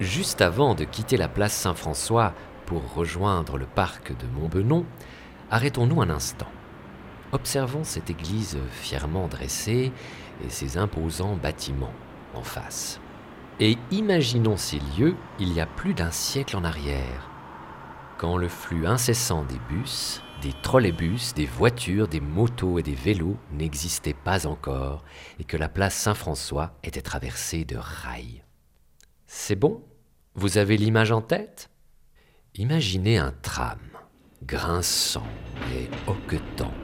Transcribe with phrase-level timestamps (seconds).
[0.00, 2.34] Juste avant de quitter la place Saint-François
[2.66, 4.84] pour rejoindre le parc de Montbenon,
[5.50, 6.50] arrêtons-nous un instant.
[7.32, 9.92] Observons cette église fièrement dressée
[10.44, 11.94] et ses imposants bâtiments
[12.34, 13.00] en face.
[13.58, 17.30] Et imaginons ces lieux il y a plus d'un siècle en arrière,
[18.18, 23.38] quand le flux incessant des bus, des trolleybus, des voitures, des motos et des vélos
[23.50, 25.04] n'existait pas encore
[25.38, 28.42] et que la place Saint-François était traversée de rails.
[29.26, 29.82] C'est bon?
[30.38, 31.70] Vous avez l'image en tête?
[32.56, 33.78] Imaginez un tram,
[34.44, 35.26] grinçant
[35.74, 36.74] et hoquetant,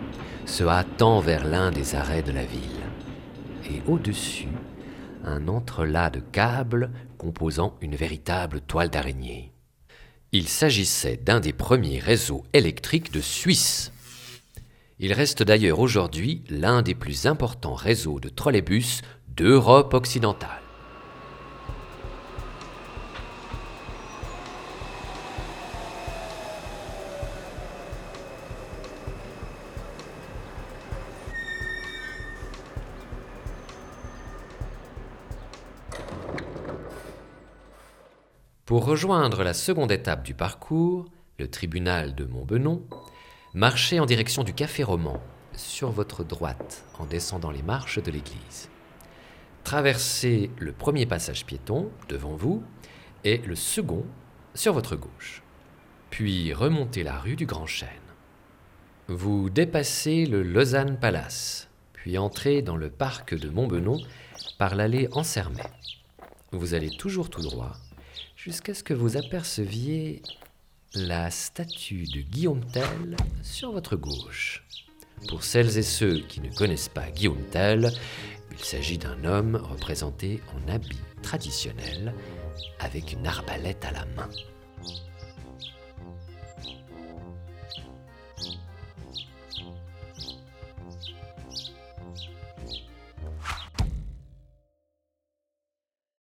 [0.47, 2.81] se hâtant vers l'un des arrêts de la ville.
[3.71, 4.49] Et au-dessus,
[5.23, 9.53] un entrelac de câbles composant une véritable toile d'araignée.
[10.33, 13.93] Il s'agissait d'un des premiers réseaux électriques de Suisse.
[14.99, 20.62] Il reste d'ailleurs aujourd'hui l'un des plus importants réseaux de trolleybus d'Europe occidentale.
[38.73, 41.05] Pour rejoindre la seconde étape du parcours,
[41.39, 42.83] le tribunal de Montbenon,
[43.53, 45.21] marchez en direction du Café Roman,
[45.53, 48.71] sur votre droite, en descendant les marches de l'église.
[49.63, 52.63] Traversez le premier passage piéton devant vous
[53.25, 54.07] et le second
[54.55, 55.43] sur votre gauche.
[56.09, 57.91] Puis remontez la rue du Grand Chêne.
[59.07, 63.99] Vous dépassez le Lausanne Palace, puis entrez dans le parc de Montbenon
[64.57, 65.61] par l'allée Ensermée.
[66.53, 67.77] Vous allez toujours tout droit
[68.45, 70.21] jusqu'à ce que vous aperceviez
[70.95, 74.65] la statue de Guillaume Tell sur votre gauche.
[75.29, 77.93] Pour celles et ceux qui ne connaissent pas Guillaume Tell,
[78.51, 82.13] il s'agit d'un homme représenté en habit traditionnel
[82.81, 84.29] avec une arbalète à la main.